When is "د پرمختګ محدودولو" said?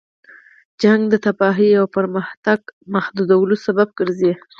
1.89-3.55